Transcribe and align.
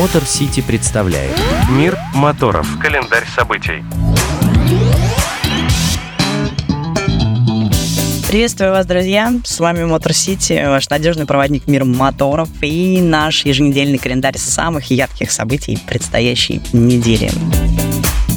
Мотор 0.00 0.24
Сити 0.24 0.62
представляет 0.62 1.36
Мир 1.68 1.98
моторов. 2.14 2.66
Календарь 2.80 3.26
событий. 3.36 3.84
Приветствую 8.26 8.70
вас, 8.70 8.86
друзья! 8.86 9.30
С 9.44 9.60
вами 9.60 9.84
Мотор 9.84 10.14
Сити, 10.14 10.64
ваш 10.66 10.88
надежный 10.88 11.26
проводник 11.26 11.66
мира 11.66 11.84
моторов 11.84 12.48
и 12.62 13.02
наш 13.02 13.44
еженедельный 13.44 13.98
календарь 13.98 14.38
самых 14.38 14.90
ярких 14.90 15.30
событий 15.30 15.78
предстоящей 15.86 16.62
недели. 16.72 17.30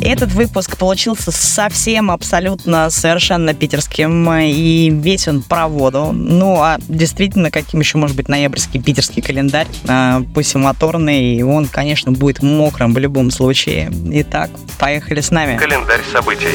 Этот 0.03 0.33
выпуск 0.33 0.77
получился 0.77 1.31
совсем 1.31 2.11
абсолютно 2.11 2.89
совершенно 2.89 3.53
питерским, 3.53 4.29
и 4.33 4.89
весь 4.89 5.29
он 5.29 5.41
про 5.41 5.69
воду. 5.69 6.11
Ну, 6.11 6.61
а 6.61 6.77
действительно, 6.89 7.49
каким 7.51 7.79
еще 7.79 7.97
может 7.97 8.17
быть 8.17 8.27
ноябрьский 8.27 8.81
питерский 8.81 9.21
календарь, 9.21 9.67
а, 9.87 10.21
пусть 10.33 10.55
и 10.55 10.57
моторный, 10.57 11.41
он, 11.43 11.67
конечно, 11.67 12.11
будет 12.11 12.43
мокрым 12.43 12.93
в 12.93 12.97
любом 12.97 13.31
случае. 13.31 13.89
Итак, 14.11 14.49
поехали 14.77 15.21
с 15.21 15.31
нами. 15.31 15.57
Календарь 15.57 16.01
событий. 16.11 16.49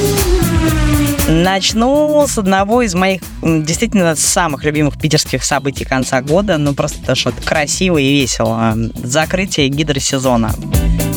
Начну 1.27 2.27
с 2.29 2.37
одного 2.37 2.83
из 2.83 2.95
моих 2.95 3.23
действительно 3.43 4.15
самых 4.15 4.65
любимых 4.65 4.99
питерских 4.99 5.43
событий 5.43 5.85
конца 5.85 6.21
года. 6.21 6.59
Ну, 6.59 6.75
просто 6.75 7.15
что-то 7.15 7.41
красиво 7.43 7.97
и 7.97 8.21
весело. 8.21 8.75
Закрытие 9.03 9.69
гидросезона. 9.69 10.55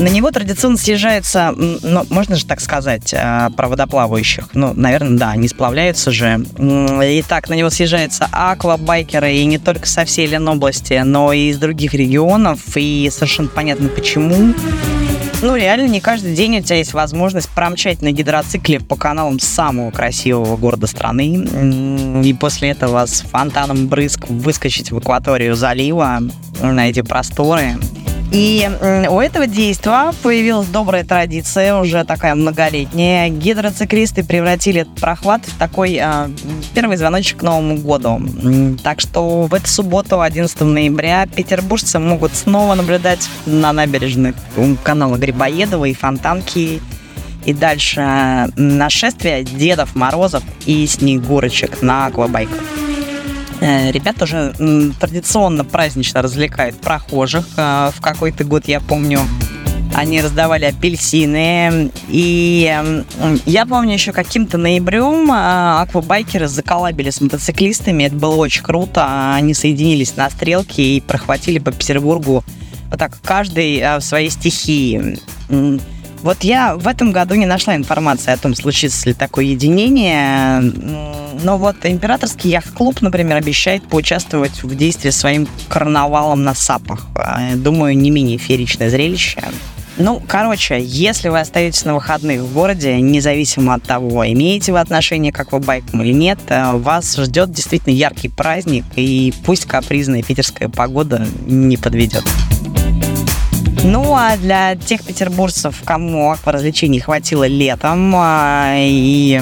На 0.01 0.07
него 0.07 0.31
традиционно 0.31 0.77
съезжается, 0.77 1.53
ну, 1.55 2.03
можно 2.09 2.35
же 2.35 2.43
так 2.47 2.59
сказать, 2.59 3.13
э, 3.13 3.49
про 3.55 3.67
водоплавающих. 3.67 4.49
Ну, 4.53 4.73
наверное, 4.73 5.19
да, 5.19 5.29
они 5.29 5.47
сплавляются 5.47 6.11
же. 6.11 6.43
Итак, 6.57 7.49
на 7.49 7.53
него 7.53 7.69
съезжаются 7.69 8.27
аквабайкеры, 8.31 9.31
и 9.31 9.45
не 9.45 9.59
только 9.59 9.87
со 9.87 10.03
всей 10.05 10.25
Ленобласти, 10.25 10.99
но 11.05 11.31
и 11.31 11.49
из 11.49 11.59
других 11.59 11.93
регионов, 11.93 12.61
и 12.75 13.11
совершенно 13.13 13.49
понятно 13.49 13.89
почему. 13.89 14.55
Ну, 15.43 15.55
реально, 15.55 15.87
не 15.87 16.01
каждый 16.01 16.33
день 16.33 16.57
у 16.57 16.61
тебя 16.63 16.77
есть 16.77 16.93
возможность 16.93 17.49
промчать 17.49 18.01
на 18.01 18.11
гидроцикле 18.11 18.79
по 18.79 18.95
каналам 18.95 19.39
самого 19.39 19.91
красивого 19.91 20.57
города 20.57 20.87
страны. 20.87 22.23
И 22.23 22.33
после 22.33 22.69
этого 22.69 23.05
с 23.05 23.21
фонтаном 23.21 23.87
брызг 23.87 24.29
выскочить 24.29 24.91
в 24.91 24.97
акваторию 24.97 25.55
залива 25.55 26.21
на 26.59 26.89
эти 26.89 27.03
просторы. 27.03 27.75
И 28.31 28.69
у 29.09 29.19
этого 29.19 29.45
действия 29.45 30.13
появилась 30.23 30.67
добрая 30.67 31.03
традиция, 31.03 31.75
уже 31.75 32.05
такая 32.05 32.33
многолетняя. 32.33 33.27
Гидроциклисты 33.29 34.23
превратили 34.23 34.87
прохват 35.01 35.45
в 35.45 35.57
такой 35.57 35.99
э, 36.01 36.29
первый 36.73 36.95
звоночек 36.95 37.39
к 37.39 37.43
Новому 37.43 37.75
году. 37.77 38.21
Так 38.83 39.01
что 39.01 39.43
в 39.43 39.53
эту 39.53 39.67
субботу, 39.67 40.21
11 40.21 40.61
ноября, 40.61 41.27
петербуржцы 41.27 41.99
могут 41.99 42.33
снова 42.33 42.75
наблюдать 42.75 43.27
на 43.45 43.73
набережных 43.73 44.35
канала 44.83 45.17
Грибоедова 45.17 45.85
и 45.85 45.93
Фонтанки 45.93 46.81
и 47.43 47.53
дальше 47.53 48.47
нашествие 48.55 49.43
Дедов 49.43 49.95
Морозов 49.95 50.43
и 50.65 50.87
Снегурочек 50.87 51.81
на 51.81 52.05
аквабайках. 52.05 52.80
Э, 53.61 53.91
ребята 53.91 54.23
уже 54.23 54.53
традиционно 54.99 55.63
празднично 55.63 56.21
развлекают 56.23 56.81
прохожих. 56.81 57.47
Э, 57.57 57.91
в 57.95 58.01
какой-то 58.01 58.43
год, 58.43 58.67
я 58.67 58.79
помню, 58.79 59.19
они 59.93 60.19
раздавали 60.19 60.65
апельсины. 60.65 61.91
И 62.09 62.83
я 63.45 63.65
помню 63.67 63.93
еще 63.93 64.13
каким-то 64.13 64.57
ноябрем 64.57 65.31
э, 65.31 65.81
аквабайкеры 65.81 66.47
заколабили 66.47 67.11
с 67.11 67.21
мотоциклистами. 67.21 68.05
Это 68.05 68.15
было 68.15 68.35
очень 68.35 68.63
круто. 68.63 69.35
Они 69.35 69.53
соединились 69.53 70.15
на 70.15 70.29
стрелке 70.31 70.81
и 70.81 70.99
прохватили 70.99 71.59
по 71.59 71.71
Петербургу 71.71 72.43
вот 72.89 72.99
так 72.99 73.13
каждый 73.23 73.99
в 73.99 74.01
своей 74.01 74.31
стихии. 74.31 75.19
Вот 76.23 76.43
я 76.43 76.75
в 76.75 76.87
этом 76.87 77.11
году 77.11 77.35
не 77.35 77.45
нашла 77.45 77.75
информации 77.75 78.31
о 78.31 78.37
том, 78.37 78.53
случится 78.53 79.09
ли 79.09 79.13
такое 79.13 79.45
единение, 79.45 80.61
но 81.43 81.57
вот 81.57 81.77
императорский 81.83 82.51
яхт-клуб, 82.51 83.01
например, 83.01 83.37
обещает 83.37 83.83
поучаствовать 83.83 84.63
в 84.63 84.75
действии 84.75 85.09
своим 85.09 85.47
карнавалом 85.67 86.43
на 86.43 86.53
САПах. 86.53 87.07
А, 87.15 87.55
думаю, 87.55 87.97
не 87.97 88.11
менее 88.11 88.37
фееричное 88.37 88.89
зрелище. 88.89 89.41
Ну, 89.97 90.21
короче, 90.25 90.81
если 90.81 91.29
вы 91.29 91.39
остаетесь 91.39 91.85
на 91.85 91.93
выходных 91.93 92.41
в 92.41 92.53
городе, 92.53 92.99
независимо 93.01 93.73
от 93.73 93.83
того, 93.83 94.25
имеете 94.31 94.71
вы 94.71 94.79
отношение 94.79 95.33
к 95.33 95.39
аквабайкам 95.39 96.01
или 96.01 96.13
нет, 96.13 96.39
э, 96.47 96.71
вас 96.77 97.15
ждет 97.17 97.51
действительно 97.51 97.93
яркий 97.93 98.29
праздник, 98.29 98.85
и 98.95 99.33
пусть 99.45 99.65
капризная 99.65 100.23
питерская 100.23 100.69
погода 100.69 101.27
не 101.45 101.77
подведет. 101.77 102.23
Ну, 103.83 104.15
а 104.15 104.37
для 104.37 104.75
тех 104.75 105.03
петербуржцев, 105.03 105.81
кому 105.83 106.31
акваразвлечений 106.31 106.99
хватило 106.99 107.47
летом, 107.47 108.13
а, 108.15 108.75
и 108.77 109.41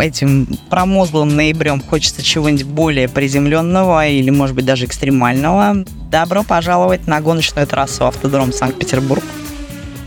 этим 0.00 0.48
промозглым 0.70 1.34
ноябрем 1.36 1.80
хочется 1.80 2.22
чего-нибудь 2.22 2.64
более 2.64 3.08
приземленного 3.08 4.06
или, 4.06 4.30
может 4.30 4.54
быть, 4.56 4.64
даже 4.64 4.86
экстремального, 4.86 5.84
добро 6.10 6.44
пожаловать 6.44 7.06
на 7.06 7.20
гоночную 7.20 7.66
трассу 7.66 8.06
«Автодром 8.06 8.52
Санкт-Петербург». 8.52 9.22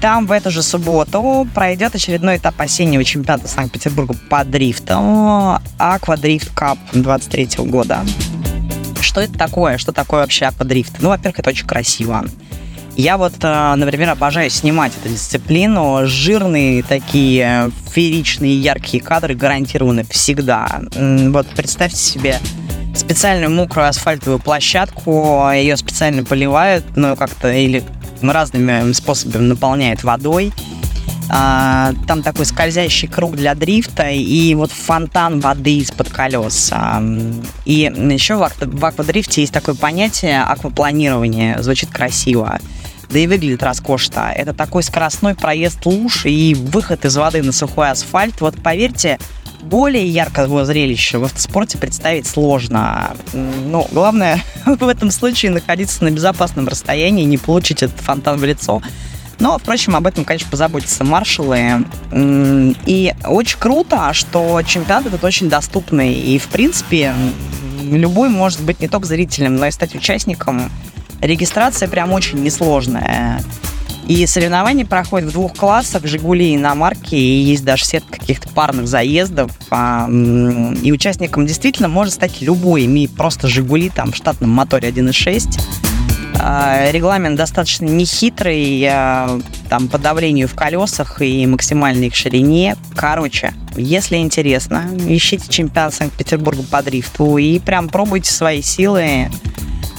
Там 0.01 0.25
в 0.25 0.31
эту 0.31 0.49
же 0.49 0.63
субботу 0.63 1.47
пройдет 1.53 1.93
очередной 1.93 2.37
этап 2.37 2.59
осеннего 2.59 3.03
чемпионата 3.03 3.47
Санкт-Петербурга 3.47 4.15
по 4.29 4.43
дрифту 4.43 4.95
Аквадрифт 5.77 6.49
Кап 6.55 6.79
23 6.93 7.65
года. 7.65 7.99
Что 8.99 9.21
это 9.21 9.33
такое? 9.33 9.77
Что 9.77 9.91
такое 9.91 10.21
вообще 10.21 10.45
аквадрифт? 10.45 10.93
Ну, 11.01 11.09
во-первых, 11.09 11.39
это 11.39 11.49
очень 11.51 11.67
красиво. 11.67 12.25
Я 13.01 13.17
вот, 13.17 13.33
э, 13.41 13.75
например, 13.77 14.11
обожаю 14.11 14.51
снимать 14.51 14.91
эту 14.95 15.09
дисциплину. 15.09 16.01
Жирные 16.05 16.83
такие 16.83 17.71
фееричные, 17.91 18.55
яркие 18.55 19.01
кадры 19.01 19.33
гарантированы 19.33 20.03
всегда. 20.03 20.81
Вот 20.93 21.47
представьте 21.47 21.97
себе 21.97 22.37
специальную 22.95 23.49
мокрую 23.49 23.87
асфальтовую 23.87 24.37
площадку, 24.37 25.49
ее 25.51 25.77
специально 25.77 26.23
поливают, 26.23 26.85
ну, 26.95 27.15
как-то 27.15 27.51
или 27.51 27.83
разными 28.21 28.91
способами 28.91 29.47
наполняют 29.47 30.03
водой. 30.03 30.53
А, 31.27 31.93
там 32.07 32.21
такой 32.21 32.45
скользящий 32.45 33.07
круг 33.07 33.35
для 33.35 33.55
дрифта 33.55 34.09
и 34.11 34.53
вот 34.53 34.71
фонтан 34.71 35.39
воды 35.39 35.77
из-под 35.77 36.09
колес. 36.09 36.71
И 37.65 37.91
еще 38.11 38.35
в, 38.35 38.51
в 38.59 38.85
аквадрифте 38.85 39.41
есть 39.41 39.53
такое 39.53 39.73
понятие 39.73 40.43
аквапланирование. 40.43 41.63
Звучит 41.63 41.89
красиво 41.89 42.59
да 43.11 43.19
и 43.19 43.27
выглядит 43.27 43.63
роскошно. 43.63 44.31
Это 44.35 44.53
такой 44.53 44.83
скоростной 44.83 45.35
проезд 45.35 45.85
луж 45.85 46.25
и 46.25 46.55
выход 46.55 47.05
из 47.05 47.15
воды 47.15 47.43
на 47.43 47.51
сухой 47.51 47.91
асфальт. 47.91 48.41
Вот 48.41 48.55
поверьте, 48.61 49.19
более 49.61 50.07
яркого 50.07 50.65
зрелища 50.65 51.19
в 51.19 51.23
автоспорте 51.25 51.77
представить 51.77 52.27
сложно. 52.27 53.15
Ну, 53.33 53.87
главное 53.91 54.43
в 54.65 54.87
этом 54.87 55.11
случае 55.11 55.51
находиться 55.51 56.03
на 56.03 56.11
безопасном 56.11 56.67
расстоянии 56.67 57.23
и 57.23 57.27
не 57.27 57.37
получить 57.37 57.83
этот 57.83 57.99
фонтан 57.99 58.39
в 58.39 58.43
лицо. 58.43 58.81
Но, 59.39 59.57
впрочем, 59.57 59.95
об 59.95 60.05
этом, 60.05 60.23
конечно, 60.23 60.49
позаботятся 60.51 61.03
маршалы. 61.03 61.83
И 62.13 63.13
очень 63.25 63.57
круто, 63.57 64.13
что 64.13 64.61
чемпионат 64.61 65.07
этот 65.07 65.23
очень 65.23 65.49
доступный. 65.49 66.13
И, 66.13 66.37
в 66.37 66.47
принципе, 66.47 67.13
любой 67.81 68.29
может 68.29 68.61
быть 68.61 68.81
не 68.81 68.87
только 68.87 69.07
зрителем, 69.07 69.55
но 69.55 69.65
и 69.65 69.71
стать 69.71 69.95
участником 69.95 70.71
Регистрация 71.21 71.87
прям 71.87 72.11
очень 72.13 72.43
несложная. 72.43 73.41
И 74.07 74.25
соревнования 74.25 74.85
проходят 74.85 75.29
в 75.29 75.33
двух 75.33 75.53
классах, 75.53 76.05
«Жигули» 76.05 76.51
и 76.51 76.55
иномарки, 76.55 77.15
и 77.15 77.41
есть 77.43 77.63
даже 77.63 77.85
сетка 77.85 78.19
каких-то 78.19 78.49
парных 78.49 78.87
заездов. 78.87 79.51
А, 79.69 80.09
и 80.09 80.91
участником 80.91 81.45
действительно 81.45 81.87
может 81.87 82.15
стать 82.15 82.41
любой, 82.41 82.85
имея 82.85 83.07
просто 83.07 83.47
«Жигули» 83.47 83.89
там 83.89 84.11
в 84.11 84.15
штатном 84.15 84.49
моторе 84.49 84.89
1.6. 84.89 85.61
А, 86.39 86.91
регламент 86.91 87.37
достаточно 87.37 87.85
нехитрый, 87.85 88.81
там 89.69 89.87
по 89.89 89.97
давлению 89.97 90.47
в 90.47 90.55
колесах 90.55 91.21
и 91.21 91.45
максимальной 91.45 92.07
их 92.07 92.15
ширине. 92.15 92.75
Короче, 92.95 93.53
если 93.75 94.17
интересно, 94.17 94.89
ищите 95.07 95.47
чемпионат 95.47 95.93
Санкт-Петербурга 95.93 96.63
по 96.63 96.81
дрифту 96.81 97.37
и 97.37 97.59
прям 97.59 97.87
пробуйте 97.87 98.31
свои 98.31 98.61
силы. 98.61 99.29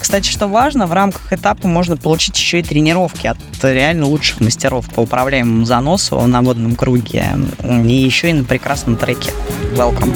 Кстати, 0.03 0.29
что 0.29 0.49
важно, 0.49 0.87
в 0.89 0.93
рамках 0.93 1.33
этапа 1.33 1.69
можно 1.69 1.97
получить 1.97 2.37
еще 2.37 2.59
и 2.59 2.63
тренировки 2.65 3.29
от 3.29 3.39
реально 3.63 4.07
лучших 4.07 4.41
мастеров 4.41 4.85
по 4.93 5.01
управляемому 5.01 5.65
заносу 5.65 6.21
на 6.23 6.43
водном 6.43 6.75
круге 6.75 7.25
и 7.63 7.95
еще 7.95 8.31
и 8.31 8.33
на 8.33 8.43
прекрасном 8.43 8.97
треке. 8.97 9.31
Welcome! 9.77 10.13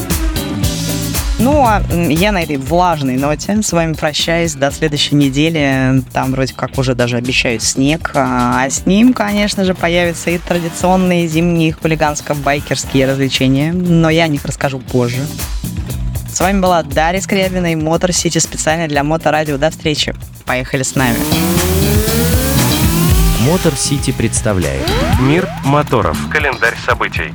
Ну, 1.39 1.65
а 1.65 1.83
я 1.93 2.33
на 2.33 2.43
этой 2.43 2.57
влажной 2.57 3.17
ноте 3.17 3.63
с 3.63 3.71
вами 3.73 3.93
прощаюсь 3.93 4.55
до 4.55 4.73
следующей 4.73 5.15
недели. 5.15 6.03
Там 6.13 6.33
вроде 6.33 6.53
как 6.53 6.79
уже 6.79 6.95
даже 6.97 7.17
обещают 7.17 7.63
снег. 7.63 8.11
А 8.15 8.69
с 8.69 8.87
ним, 8.87 9.13
конечно 9.13 9.65
же, 9.65 9.75
появятся 9.75 10.31
и 10.31 10.39
традиционные 10.39 11.29
зимние 11.29 11.73
хулиганско-байкерские 11.73 13.07
развлечения. 13.07 13.73
Но 13.73 14.11
я 14.11 14.25
о 14.25 14.29
них 14.29 14.45
расскажу 14.45 14.81
позже. 14.81 15.21
С 16.37 16.41
вами 16.41 16.61
была 16.61 16.83
Дарья 16.83 17.23
Скрябина 17.23 17.73
и 17.73 17.77
Мотор 17.77 18.13
Сити 18.13 18.37
специально 18.37 18.89
для 18.89 19.03
Моторадио. 19.03 19.57
До 19.57 19.71
встречи. 19.71 20.15
Поехали 20.45 20.83
с 20.83 20.95
нами. 20.95 21.17
Мотор 23.41 23.73
Сити 23.73 24.13
представляет 24.13 24.87
Мир 25.19 25.49
моторов. 25.65 26.19
Календарь 26.31 26.77
событий. 26.85 27.33